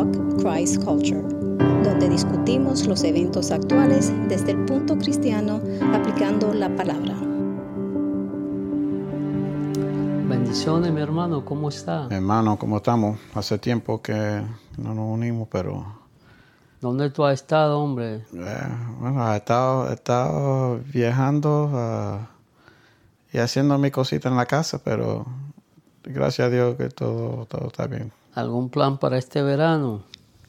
[0.00, 1.20] Talk Christ Culture,
[1.84, 5.60] donde discutimos los eventos actuales desde el punto cristiano
[5.92, 7.14] aplicando la palabra.
[10.26, 12.08] Bendiciones, mi hermano, ¿cómo está?
[12.10, 13.18] Hermano, ¿cómo estamos?
[13.34, 14.42] Hace tiempo que
[14.78, 15.84] no nos unimos, pero...
[16.80, 18.24] ¿Dónde tú has estado, hombre?
[18.32, 18.68] Eh,
[19.00, 22.30] bueno, he estado, he estado viajando ah,
[23.34, 25.26] y haciendo mi cosita en la casa, pero
[26.04, 28.10] gracias a Dios que todo, todo está bien.
[28.40, 30.02] ¿Algún plan para este verano?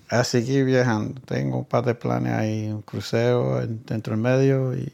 [0.09, 1.21] A seguir viajando.
[1.25, 4.91] Tengo un par de planes ahí, un crucero dentro del medio y,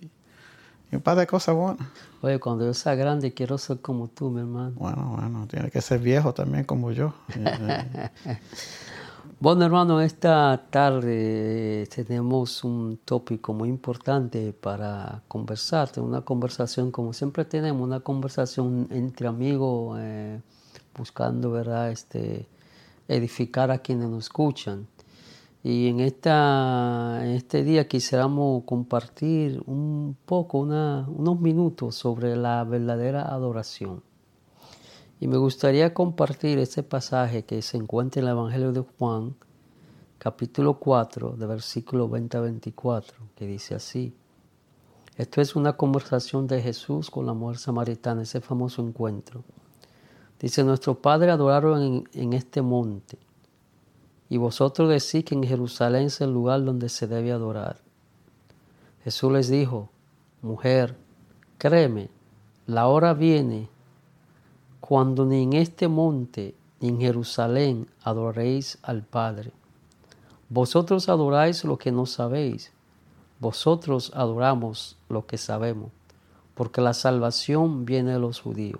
[0.92, 1.88] y un par de cosas buenas.
[2.22, 4.74] Oye, cuando yo sea grande quiero ser como tú, mi hermano.
[4.76, 7.14] Bueno, bueno, tiene que ser viejo también como yo.
[9.40, 17.14] Bueno, hermano, esta tarde eh, tenemos un tópico muy importante para conversar, una conversación como
[17.14, 20.41] siempre tenemos, una conversación entre amigos, eh,
[20.98, 22.48] buscando, ¿verdad?, este,
[23.08, 24.88] edificar a quienes nos escuchan.
[25.63, 33.24] Y en, esta, en este día quisiéramos compartir un poco, unos minutos sobre la verdadera
[33.24, 34.04] adoración.
[35.20, 39.36] Y me gustaría compartir este pasaje que se encuentra en el Evangelio de Juan,
[40.20, 44.16] capítulo 4, de versículo 20 a 24, que dice así.
[45.18, 49.44] Esto es una conversación de Jesús con la mujer samaritana, ese famoso encuentro.
[50.40, 53.18] Dice, nuestro Padre adoraron en, este monte,
[54.30, 57.77] y vosotros decís que en Jerusalén es el lugar donde se debe adorar.
[59.04, 59.90] Jesús les dijo,
[60.41, 60.96] mujer,
[61.58, 62.10] créeme,
[62.68, 63.70] la hora viene
[64.80, 69.52] cuando ni en este monte ni en Jerusalén adoréis al Padre.
[70.50, 72.72] Vosotros adoráis lo que no sabéis,
[73.40, 75.91] vosotros adoramos lo que sabemos,
[76.53, 78.80] porque la salvación viene de los judíos.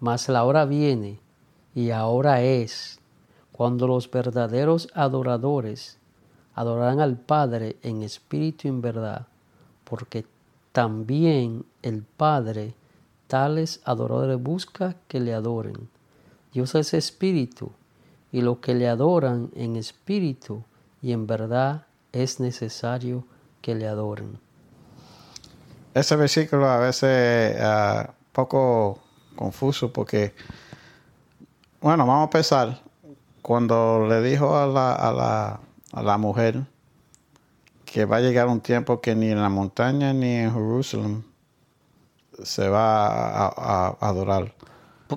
[0.00, 1.20] Mas la hora viene
[1.74, 2.98] y ahora es
[3.52, 5.98] cuando los verdaderos adoradores
[6.54, 9.26] adorarán al Padre en espíritu y en verdad,
[9.84, 10.26] porque
[10.72, 12.74] también el Padre
[13.26, 15.88] tales adoradores busca que le adoren.
[16.52, 17.70] Dios es espíritu,
[18.32, 20.64] y los que le adoran en espíritu
[21.02, 23.24] y en verdad es necesario
[23.60, 24.38] que le adoren.
[25.94, 29.00] Ese versículo a veces es uh, poco
[29.40, 30.34] confuso porque,
[31.80, 32.82] bueno, vamos a empezar.
[33.40, 35.60] Cuando le dijo a la, a la,
[35.92, 36.66] a la mujer
[37.86, 41.24] que va a llegar un tiempo que ni en la montaña ni en Jerusalén
[42.42, 44.54] se va a, adorar.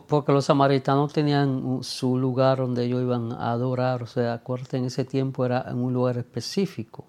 [0.08, 4.86] Porque los samaritanos tenían su lugar donde ellos iban a adorar, o sea, acuérdate, en
[4.86, 7.06] ese tiempo era en un lugar específico.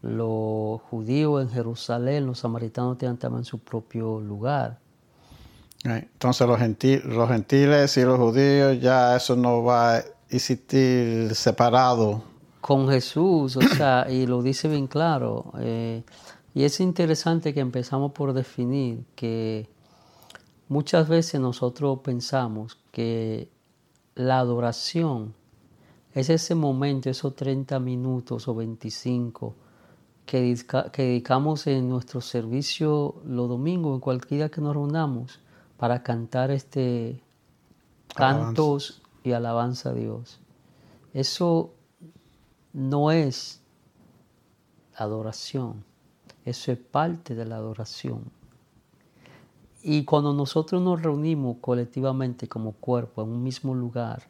[0.00, 4.80] Los judíos en Jerusalén, los samaritanos tenían también su propio lugar.
[5.84, 6.58] Entonces los,
[7.04, 12.22] los gentiles y los judíos ya eso no va a existir separado.
[12.60, 15.52] Con Jesús, o sea, y lo dice bien claro.
[15.58, 16.02] Eh,
[16.54, 19.68] y es interesante que empezamos por definir que
[20.68, 23.50] muchas veces nosotros pensamos que
[24.14, 25.34] la adoración
[26.14, 29.54] es ese momento, esos 30 minutos o 25
[30.26, 30.56] que,
[30.96, 35.40] dedicamos en nuestro servicio los domingos, en cualquier día que nos reunamos,
[35.76, 37.20] para cantar este
[38.14, 40.40] cantos y alabanza a Dios.
[41.12, 41.74] Eso
[42.72, 43.62] no es
[44.96, 45.84] adoración.
[46.44, 48.24] Eso es parte de la adoración.
[49.82, 54.24] Y cuando nosotros nos reunimos colectivamente como cuerpo en un mismo lugar,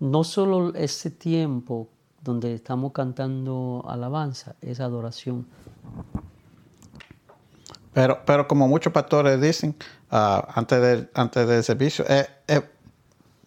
[0.00, 1.88] no solo ese tiempo
[2.22, 5.46] donde estamos cantando alabanza, es adoración.
[7.98, 9.74] Pero, pero como muchos pastores dicen,
[10.12, 12.62] uh, antes, del, antes del servicio, eh, eh,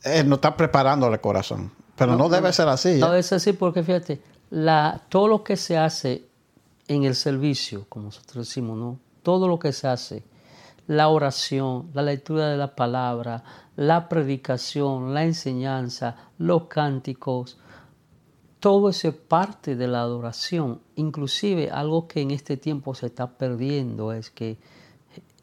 [0.03, 1.72] eh, no está preparando el corazón.
[1.95, 3.00] Pero no, debe ser así.
[3.00, 6.25] No debe ser así porque fíjate, la, todo lo que se hace
[6.89, 9.00] en el servicio, como nosotros decimos, ¿no?
[9.23, 10.22] Todo lo que se hace,
[10.85, 13.45] la oración, la lectura de la palabra,
[13.77, 17.57] la predicación, la enseñanza, los cánticos,
[18.62, 20.80] todo eso es parte de la adoración.
[20.96, 24.58] Inclusive algo que en este tiempo se está perdiendo es que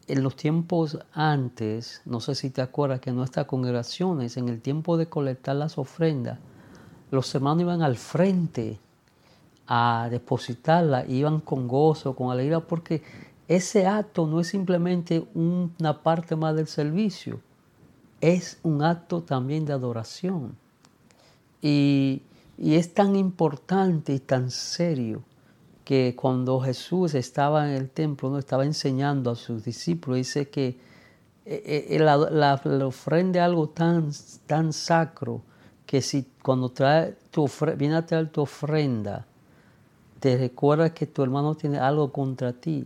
[0.07, 4.61] en los tiempos antes, no sé si te acuerdas que en nuestras congregaciones, en el
[4.61, 6.39] tiempo de colectar las ofrendas,
[7.11, 8.79] los hermanos iban al frente
[9.67, 13.03] a depositarla, iban con gozo, con alegría, porque
[13.49, 17.41] ese acto no es simplemente una parte más del servicio,
[18.21, 20.55] es un acto también de adoración.
[21.61, 22.21] Y,
[22.61, 25.23] y es tan importante y tan serio
[25.85, 30.77] que cuando Jesús estaba en el templo, no estaba enseñando a sus discípulos, dice que
[31.45, 34.11] eh, eh, la, la, ofrenda algo tan,
[34.45, 35.41] tan sacro
[35.85, 39.25] que si cuando trae tu viene a traer tu ofrenda,
[40.19, 42.85] te recuerda que tu hermano tiene algo contra ti,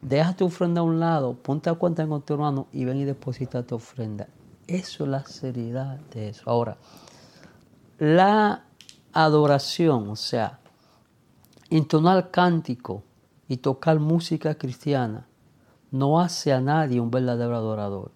[0.00, 3.04] deja tu ofrenda a un lado, ponte a cuenta con tu hermano y ven y
[3.04, 4.28] deposita tu ofrenda.
[4.68, 6.48] Eso es la seriedad de eso.
[6.48, 6.78] Ahora,
[7.98, 8.64] la
[9.14, 10.58] adoración, o sea,
[11.70, 13.02] entonar cántico
[13.48, 15.26] y tocar música cristiana,
[15.90, 18.10] no hace a nadie un verdadero adorador,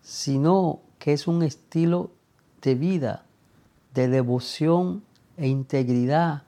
[0.00, 2.10] sino que es un estilo
[2.62, 3.24] de vida,
[3.94, 5.02] de devoción
[5.36, 6.44] e integridad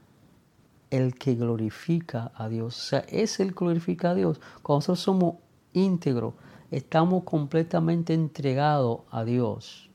[0.91, 2.79] el que glorifica a Dios.
[2.79, 4.41] O sea, es el que glorifica a Dios.
[4.63, 5.35] Cuando nosotros somos
[5.73, 6.35] íntegros,
[6.71, 9.91] estamos completamente entregados a Dios.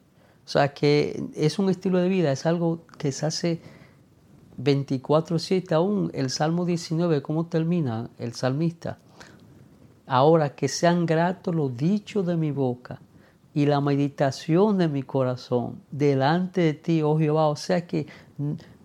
[0.48, 3.62] O sea, que es un estilo de vida, es algo que se hace
[4.56, 6.10] 24/7 aún.
[6.14, 8.98] El Salmo 19, ¿cómo termina el salmista?
[10.06, 13.02] Ahora que sean gratos los dichos de mi boca
[13.54, 17.48] y la meditación de mi corazón delante de ti, oh Jehová.
[17.48, 18.08] O sea que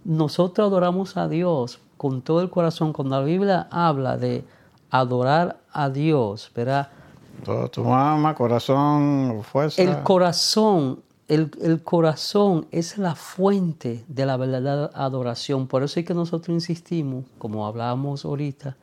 [0.05, 2.93] nosotros adoramos a Dios con todo el corazón.
[2.93, 4.44] Cuando la Biblia habla de
[4.91, 6.88] adorar a Dios, ¿verdad?
[7.44, 9.81] Todo tu alma, corazón, fuerza.
[9.81, 15.67] El corazón, el, el, corazón es la fuente de la verdadera adoración.
[15.67, 18.76] Por eso es que nosotros insistimos, como hablábamos ahorita,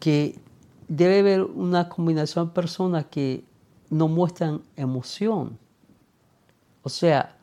[0.00, 0.38] que
[0.88, 3.44] debe haber una combinación de personas que
[3.90, 5.58] no muestran emoción.
[6.82, 7.36] O sea,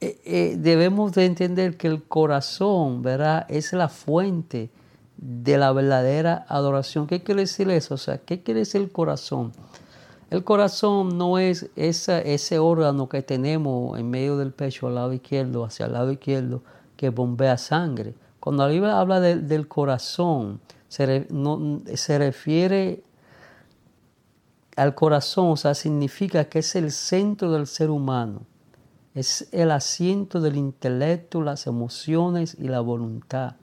[0.00, 3.46] eh, eh, debemos de entender que el corazón, ¿verdad?
[3.48, 4.70] Es la fuente
[5.16, 7.06] de la verdadera adoración.
[7.06, 7.94] ¿Qué quiere decir eso?
[7.94, 9.52] O sea, ¿qué quiere decir el corazón?
[10.32, 15.62] El corazón no es ese órgano que tenemos en medio del pecho al lado izquierdo,
[15.62, 16.62] hacia el lado izquierdo,
[16.96, 18.14] que bombea sangre.
[18.40, 20.58] Cuando la Biblia habla del corazón,
[20.88, 21.26] se,
[22.16, 23.02] refiere
[24.74, 28.46] al corazón, o sea, significa que es el centro del ser humano,
[29.14, 33.56] es el asiento del intelecto, las emociones y la voluntad.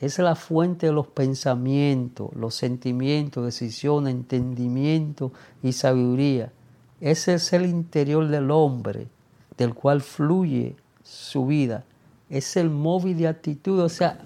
[0.00, 5.32] Es la fuente de los pensamientos, los sentimientos, decisiones, entendimiento
[5.62, 6.52] y sabiduría.
[7.00, 9.08] Ese es el interior del hombre,
[9.56, 11.84] del cual fluye su vida.
[12.28, 14.18] Es el móvil de actitud, o sea,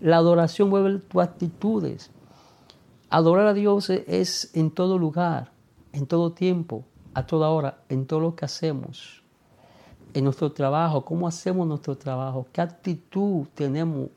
[0.00, 2.10] la adoración mueve tus actitudes.
[3.08, 5.50] Adorar a Dios es en todo lugar,
[5.92, 6.84] en todo tiempo,
[7.14, 9.22] a toda hora, en todo lo que hacemos.
[10.12, 14.08] En nuestro trabajo, cómo hacemos nuestro trabajo, qué actitud tenemos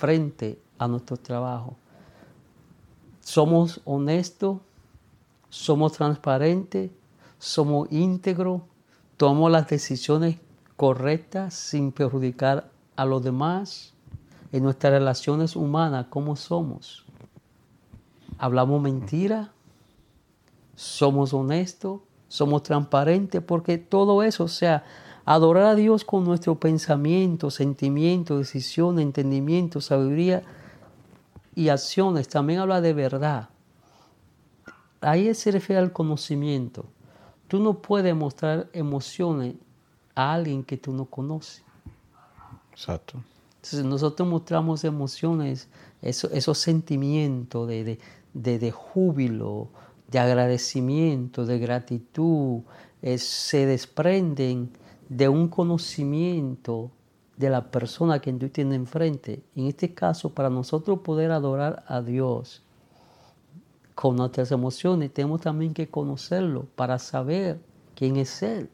[0.00, 1.76] frente a nuestro trabajo.
[3.20, 4.58] Somos honestos,
[5.50, 6.90] somos transparentes,
[7.38, 8.62] somos íntegros,
[9.18, 10.38] tomamos las decisiones
[10.76, 13.92] correctas sin perjudicar a los demás
[14.52, 17.04] en nuestras relaciones humanas, ¿cómo somos?
[18.38, 19.52] ¿Hablamos mentira?
[20.74, 22.00] ¿Somos honestos?
[22.26, 23.42] ¿Somos transparentes?
[23.42, 24.82] Porque todo eso, o sea,
[25.34, 30.42] adorar a Dios con nuestro pensamiento, sentimiento, decisión, entendimiento, sabiduría
[31.54, 33.48] y acciones, también habla de verdad.
[35.00, 36.84] Ahí se refiere al conocimiento.
[37.46, 39.54] Tú no puedes mostrar emociones
[40.16, 41.62] a alguien que tú no conoces.
[42.72, 43.22] Exacto.
[43.54, 45.68] Entonces nosotros mostramos emociones,
[46.02, 48.00] esos sentimientos de,
[48.34, 49.68] de, júbilo,
[50.08, 52.62] de agradecimiento, de gratitud,
[53.16, 54.72] se desprenden
[55.10, 56.92] de un conocimiento
[57.36, 59.42] de la persona que tú tienes enfrente.
[59.56, 62.62] En este caso, para nosotros poder adorar a Dios
[63.96, 67.58] con nuestras emociones, tenemos también que conocerlo para saber
[67.96, 68.70] quién es Él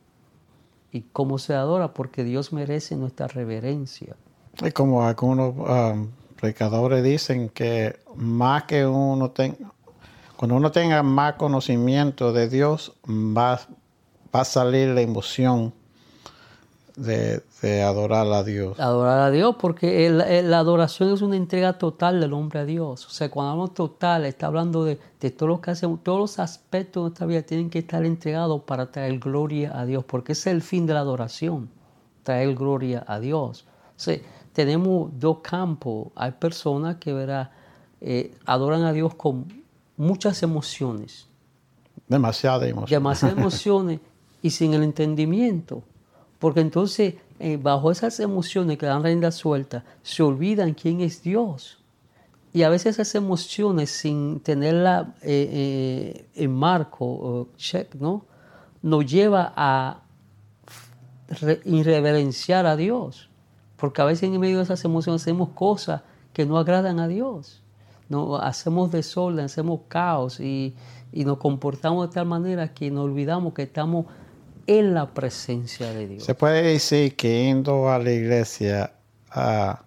[0.93, 4.15] y cómo se adora, porque Dios merece nuestra reverencia.
[4.63, 9.73] Es como algunos um, predicadores dicen que más que uno tenga,
[10.37, 13.59] cuando uno tenga más conocimiento de Dios, va,
[14.35, 15.73] va a salir la emoción
[16.97, 17.43] de,
[17.83, 18.79] adorar a Dios.
[18.81, 23.07] Adorar a Dios, porque la adoración es una entrega total del hombre a Dios.
[23.07, 26.39] O sea, cuando hablamos total, está hablando de, de todo lo que hacemos, todos los
[26.39, 30.51] aspectos de nuestra vida tienen que estar entregados para traer gloria a Dios, porque ese
[30.51, 31.69] es el fin de la adoración,
[32.23, 33.67] traer gloria a Dios.
[33.97, 34.19] O sea,
[34.53, 36.09] tenemos dos campos.
[36.15, 37.53] Hay personas que verá,
[38.01, 39.47] eh, adoran a Dios con
[39.99, 41.27] muchas emociones.
[42.09, 42.91] Demasiadas emociones.
[42.91, 44.01] Demasiadas emociones
[44.41, 45.83] y sin el entendimiento.
[46.39, 51.79] Porque entonces, eh, bajo esas emociones que dan rienda suelta, se olvidan quién es Dios.
[52.53, 58.25] Y a veces esas emociones, sin tenerla eh, en marco, check, ¿no?
[58.83, 60.03] Nos lleva a
[61.65, 63.29] irreverenciar a Dios.
[63.77, 66.03] Porque a veces en medio de esas emociones hacemos cosas
[66.33, 67.63] que no agradan a Dios.
[68.09, 70.75] No, hacemos desorden, hacemos caos y,
[71.13, 74.07] nos comportamos de tal manera que nos olvidamos que estamos
[74.67, 76.25] en la presencia de Dios.
[76.25, 78.93] Se puede decir que yendo a la iglesia
[79.31, 79.83] a,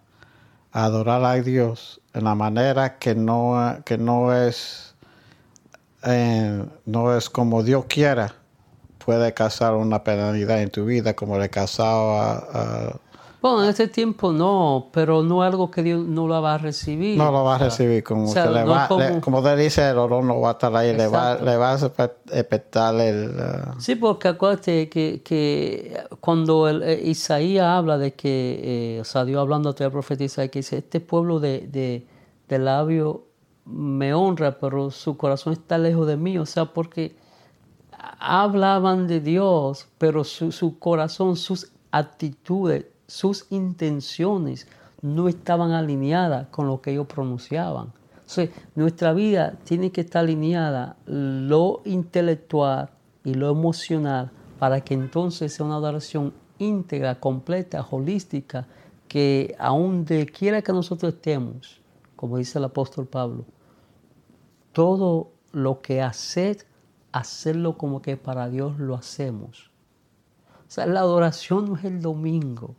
[0.72, 4.90] a adorar a Dios en la manera que no, que no es
[6.02, 8.34] eh, no es como Dios quiera,
[9.04, 12.96] puede causar una penalidad en tu vida, como le causaba a,
[13.40, 16.58] bueno, en este tiempo no, pero no es algo que Dios no lo va a
[16.58, 17.16] recibir.
[17.16, 18.86] No lo va a recibir, como, que le va,
[19.20, 19.40] como...
[19.40, 22.94] Le, dice, el olor no va a estar ahí, le va, le va, a espetar
[22.96, 23.30] el...
[23.30, 23.80] Uh...
[23.80, 29.24] Sí, porque acuérdate que, que cuando el, eh, Isaías habla de que, eh, o sea,
[29.24, 32.06] Dios hablando a través del profeta Isaías, que dice, este pueblo de, de,
[32.46, 33.24] de labio
[33.64, 37.16] me honra, pero su corazón está lejos de mí, o sea, porque
[38.18, 44.68] hablaban de Dios, pero su, su corazón, sus actitudes sus intenciones
[45.02, 47.92] no estaban alineadas con lo que ellos pronunciaban.
[48.12, 52.90] Entonces, nuestra vida tiene que estar alineada lo intelectual
[53.24, 58.68] y lo emocional para que entonces sea una adoración íntegra, completa, holística,
[59.08, 61.80] que aun de quiera que nosotros estemos,
[62.14, 63.44] como dice el apóstol Pablo,
[64.72, 66.58] todo lo que haced,
[67.10, 69.72] hacerlo como que para Dios lo hacemos.
[70.68, 72.76] O sea, la adoración no es el domingo,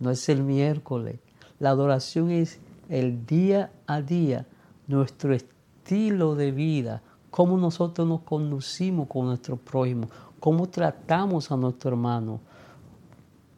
[0.00, 1.18] no es el miércoles.
[1.58, 4.46] La adoración es el día a día,
[4.86, 10.08] nuestro estilo de vida, cómo nosotros nos conducimos con nuestro prójimo,
[10.40, 12.40] cómo tratamos a nuestro hermano,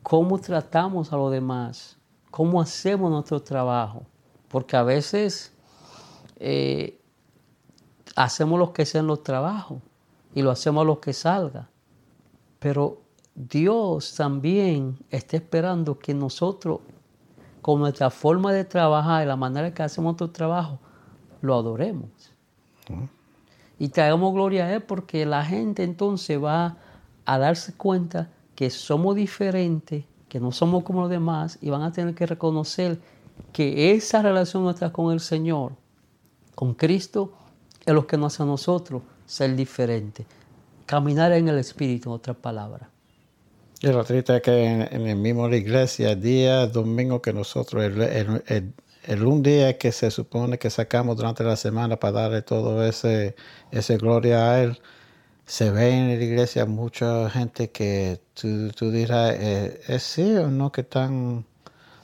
[0.03, 1.97] cómo tratamos a los demás,
[2.31, 4.03] cómo hacemos nuestro trabajo.
[4.49, 5.53] Porque a veces
[6.37, 7.01] eh,
[8.17, 9.79] hacemos lo que sean los trabajos
[10.35, 11.69] y lo hacemos a lo que salga.
[12.59, 13.00] Pero
[13.35, 16.81] Dios también está esperando que nosotros,
[17.63, 20.79] con nuestra forma de trabajar la manera que hacemos nuestro trabajo,
[21.41, 22.11] lo adoremos.
[23.79, 26.77] Y traigamos gloria a Él porque la gente entonces va
[27.25, 31.93] a darse cuenta que somos diferentes, que no somos como los demás y van a
[31.93, 33.01] tener que reconocer
[33.53, 35.73] que esa relación nuestra con el Señor,
[36.55, 37.33] con Cristo,
[37.87, 40.27] es lo que nos hace a nosotros ser diferentes.
[40.85, 42.89] Caminar en el Espíritu, en otras palabras.
[43.83, 48.73] Y lo triste es que en, el mismo la iglesia, día domingo que nosotros, el,
[49.07, 53.35] el, un día que se supone que sacamos durante la semana para darle todo ese,
[53.71, 54.79] ese gloria a Él,
[55.47, 60.49] se ve en la iglesia mucha gente que tú, tú dirás, eh, ¿es sí o
[60.49, 61.47] no que están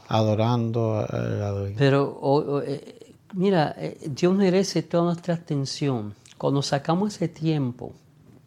[0.08, 6.14] adorando a Pero eh, mira, eh, Dios merece toda nuestra atención.
[6.38, 7.92] Cuando sacamos ese tiempo,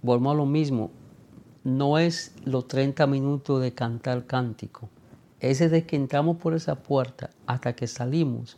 [0.01, 0.91] volvemos a lo mismo,
[1.77, 4.89] no es los 30 minutos de cantar cántico.
[5.39, 8.57] Es desde que entramos por esa puerta hasta que salimos.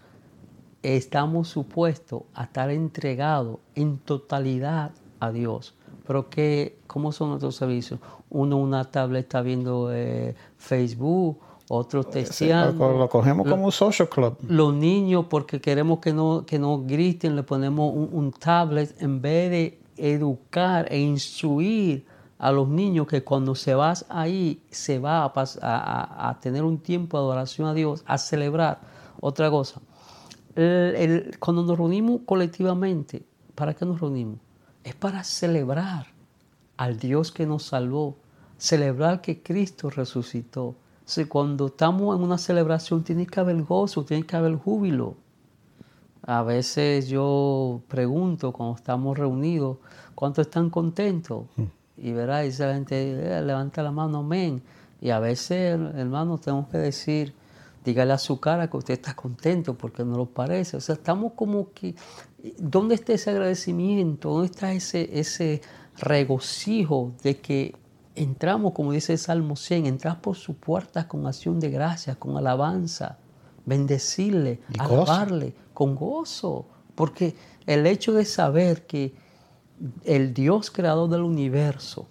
[0.82, 5.76] Estamos supuestos a estar entregados en totalidad a Dios.
[6.08, 8.00] Pero ¿qué, ¿cómo son nuestros servicios?
[8.30, 11.38] Uno una tableta viendo eh, Facebook,
[11.70, 12.98] otro testeando.
[12.98, 14.38] lo, cogemos como un social club.
[14.48, 19.22] Los niños, porque queremos que no, que no griten, le ponemos un, un tablet en
[19.22, 22.06] vez de educar e instruir
[22.42, 27.16] a los niños que cuando se vas ahí se va a, a, tener un tiempo
[27.16, 28.80] de adoración a Dios, a celebrar.
[29.20, 29.80] Otra cosa,
[31.40, 34.40] cuando nos reunimos colectivamente, ¿para qué nos reunimos?
[34.84, 36.08] Es para celebrar
[36.78, 38.18] al Dios que nos salvó,
[38.58, 40.74] celebrar que Cristo resucitó.
[41.30, 45.14] cuando estamos en una celebración tiene que haber gozo, tiene que haber júbilo.
[46.24, 49.78] A veces yo pregunto cuando estamos reunidos,
[50.16, 51.46] ¿cuántos están contentos?
[51.98, 54.62] Y verá, y la gente eh, levanta la mano, amén.
[55.02, 57.34] Y a veces, hermano, tenemos que decir,
[57.84, 60.78] dígale a su cara que usted está contento porque no lo parece.
[60.78, 61.96] O sea, estamos como que,
[62.58, 64.30] ¿dónde está ese agradecimiento?
[64.30, 65.62] ¿Dónde está ese, ese
[65.98, 67.76] regocijo de que
[68.16, 72.38] entramos, como dice el Salmo 100, entras por sus puertas con acción de gracias, con
[72.38, 73.18] alabanza,
[73.66, 76.66] bendecirle, alabarle, con gozo?
[76.96, 79.14] Porque el hecho de saber que
[80.04, 82.08] el Dios creador del universo,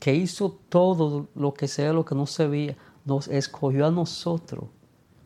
[0.00, 3.90] que hizo todo lo que se ve, lo que no se veía, nos escogió a
[3.90, 4.64] nosotros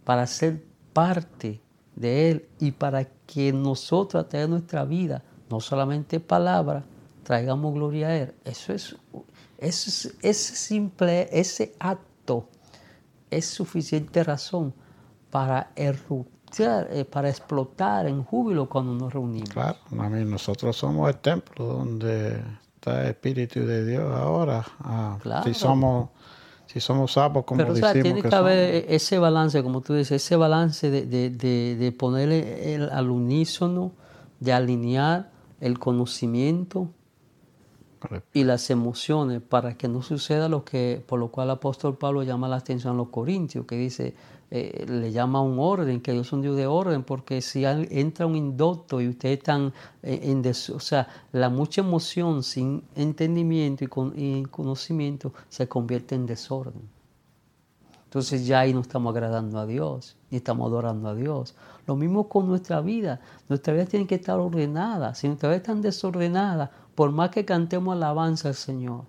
[0.04, 1.60] para ser parte
[1.94, 6.84] de Él y para que nosotros a través de nuestra vida, no solamente palabra,
[7.22, 8.34] traigamos gloria a Él.
[8.44, 8.96] Eso es,
[9.58, 12.48] ese simple, ese acto
[13.30, 14.74] es suficiente razón
[15.30, 19.50] para eruptar eh, para explotar en júbilo cuando nos reunimos.
[19.50, 22.40] Claro, a mí nosotros somos el templo donde
[22.74, 24.64] está el Espíritu de Dios ahora.
[24.80, 26.10] Ah, si somos
[26.66, 30.36] si somos sapos como Pero, o tiene que, haber ese balance, como tú dices, ese
[30.36, 33.92] balance de, de, de, ponerle al unísono,
[34.40, 36.90] de alinear el conocimiento
[38.32, 42.22] y las emociones para que no suceda lo que por lo cual el apóstol Pablo
[42.22, 44.14] llama la atención a los corintios que dice
[44.50, 48.26] eh, le llama un orden que Dios es un Dios de orden porque si entra
[48.26, 49.72] un indocto y ustedes están
[50.02, 56.14] eh, en, o sea la mucha emoción sin entendimiento y, con, y conocimiento se convierte
[56.14, 56.96] en desorden.
[58.04, 61.54] Entonces ya ahí no estamos agradando a Dios ni estamos adorando a Dios.
[61.86, 63.20] Lo mismo con nuestra vida.
[63.48, 67.94] Nuestra vida tiene que estar ordenada si nuestra vida está desordenada por más que cantemos
[67.94, 69.04] alabanza al Señor,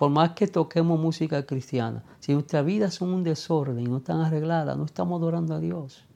[0.00, 4.22] por más que toquemos música cristiana, si nuestras vidas son un desorden y no están
[4.22, 6.06] arregladas, no estamos adorando a Dios.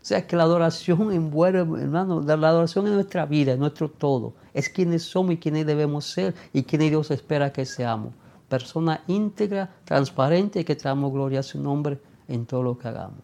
[0.00, 4.32] O sea que la adoración envuelve, hermano, la adoración es nuestra vida, es nuestro todo.
[4.54, 8.14] Es quienes somos y quienes debemos ser y quienes Dios espera que seamos.
[8.48, 13.20] Persona íntegra, transparente y que traemos gloria a su nombre en todo lo que hagamos.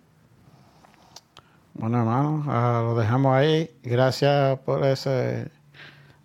[1.73, 3.71] Bueno, hermano, ah, lo dejamos ahí.
[3.83, 5.51] Gracias por ese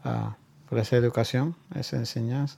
[0.03, 0.35] ah,
[0.67, 2.57] por esa educación, esa enseñanza.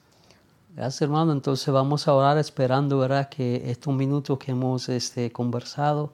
[0.74, 1.32] Gracias, hermano.
[1.32, 6.12] Entonces vamos a orar esperando, ¿verdad?, que estos minutos que hemos este, conversado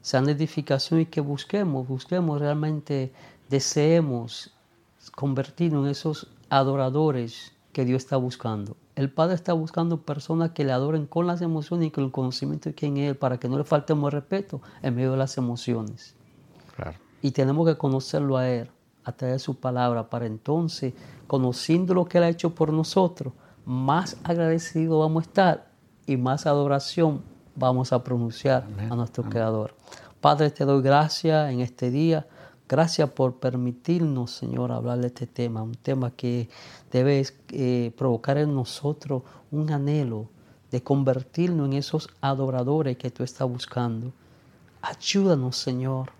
[0.00, 3.12] sean de edificación y que busquemos, busquemos realmente,
[3.50, 4.54] deseemos
[5.14, 8.76] convertirnos en esos adoradores que Dios está buscando.
[8.96, 12.70] El Padre está buscando personas que le adoren con las emociones y con el conocimiento
[12.70, 16.14] de quién es Él, para que no le faltemos respeto en medio de las emociones.
[16.74, 16.96] Claro.
[17.20, 18.70] Y tenemos que conocerlo a Él
[19.04, 20.94] a través de su palabra, para entonces,
[21.26, 23.32] conociendo lo que Él ha hecho por nosotros,
[23.68, 25.70] más agradecido vamos a estar
[26.06, 27.20] y más adoración
[27.54, 29.74] vamos a pronunciar a nuestro Creador.
[30.22, 32.26] Padre, te doy gracias en este día.
[32.66, 36.48] Gracias por permitirnos, Señor, hablar de este tema, un tema que
[36.90, 40.30] debe eh, provocar en nosotros un anhelo
[40.70, 44.12] de convertirnos en esos adoradores que tú estás buscando.
[44.80, 46.10] Ayúdanos, Señor,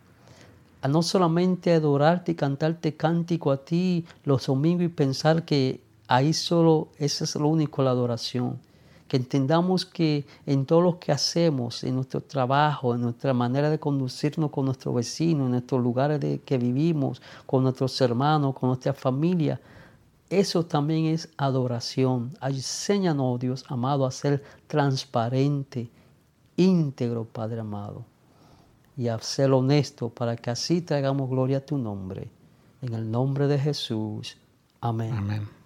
[0.83, 6.33] a no solamente adorarte y cantarte cántico a ti los domingos y pensar que ahí
[6.33, 8.59] solo esa es lo único la adoración.
[9.07, 13.79] Que entendamos que en todo lo que hacemos, en nuestro trabajo, en nuestra manera de
[13.79, 18.93] conducirnos con nuestros vecinos, en nuestros lugares de que vivimos, con nuestros hermanos, con nuestra
[18.93, 19.61] familia,
[20.29, 22.37] eso también es adoración.
[22.43, 25.91] Enséñanos, Dios amado, a ser transparente,
[26.57, 28.05] íntegro, Padre amado
[28.97, 32.29] y a ser honesto para que así traigamos gloria a tu nombre.
[32.83, 34.37] En el nombre de Jesús.
[34.81, 35.58] Amén.